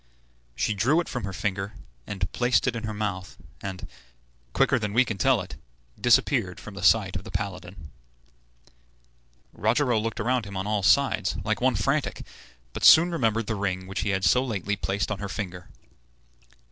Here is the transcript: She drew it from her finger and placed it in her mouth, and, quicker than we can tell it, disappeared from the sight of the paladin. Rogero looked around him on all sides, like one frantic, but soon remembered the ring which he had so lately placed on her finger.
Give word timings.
She 0.55 0.73
drew 0.73 0.99
it 0.99 1.07
from 1.07 1.25
her 1.25 1.31
finger 1.31 1.73
and 2.07 2.31
placed 2.31 2.65
it 2.65 2.75
in 2.75 2.85
her 2.85 2.91
mouth, 2.93 3.37
and, 3.61 3.87
quicker 4.51 4.79
than 4.79 4.93
we 4.93 5.05
can 5.05 5.19
tell 5.19 5.41
it, 5.41 5.57
disappeared 6.01 6.59
from 6.59 6.73
the 6.73 6.81
sight 6.81 7.15
of 7.15 7.23
the 7.23 7.29
paladin. 7.29 7.91
Rogero 9.53 9.99
looked 9.99 10.19
around 10.19 10.45
him 10.45 10.57
on 10.57 10.65
all 10.65 10.81
sides, 10.81 11.37
like 11.43 11.61
one 11.61 11.75
frantic, 11.75 12.25
but 12.73 12.83
soon 12.83 13.11
remembered 13.11 13.45
the 13.45 13.53
ring 13.53 13.85
which 13.85 13.99
he 13.99 14.09
had 14.09 14.25
so 14.25 14.43
lately 14.43 14.75
placed 14.75 15.11
on 15.11 15.19
her 15.19 15.29
finger. 15.29 15.69